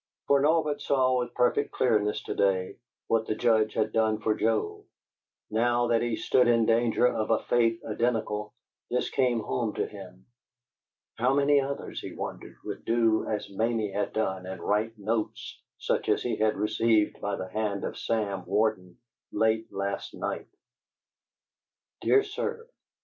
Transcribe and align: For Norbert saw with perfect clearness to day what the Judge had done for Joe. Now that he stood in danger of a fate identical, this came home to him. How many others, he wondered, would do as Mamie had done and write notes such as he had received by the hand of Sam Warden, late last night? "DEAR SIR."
For 0.25 0.41
Norbert 0.41 0.81
saw 0.81 1.19
with 1.19 1.35
perfect 1.35 1.69
clearness 1.71 2.23
to 2.23 2.33
day 2.33 2.77
what 3.05 3.27
the 3.27 3.35
Judge 3.35 3.75
had 3.75 3.91
done 3.91 4.19
for 4.19 4.33
Joe. 4.33 4.83
Now 5.51 5.85
that 5.89 6.01
he 6.01 6.15
stood 6.15 6.47
in 6.47 6.65
danger 6.65 7.05
of 7.05 7.29
a 7.29 7.43
fate 7.43 7.79
identical, 7.85 8.51
this 8.89 9.11
came 9.11 9.41
home 9.41 9.75
to 9.75 9.85
him. 9.85 10.25
How 11.19 11.35
many 11.35 11.59
others, 11.61 11.99
he 12.01 12.15
wondered, 12.15 12.55
would 12.65 12.83
do 12.83 13.27
as 13.27 13.51
Mamie 13.51 13.91
had 13.91 14.11
done 14.11 14.47
and 14.47 14.59
write 14.59 14.97
notes 14.97 15.61
such 15.77 16.09
as 16.09 16.23
he 16.23 16.35
had 16.37 16.57
received 16.57 17.21
by 17.21 17.35
the 17.35 17.49
hand 17.49 17.83
of 17.83 17.95
Sam 17.95 18.43
Warden, 18.47 18.97
late 19.31 19.71
last 19.71 20.15
night? 20.15 20.47
"DEAR 22.01 22.23
SIR." 22.23 22.65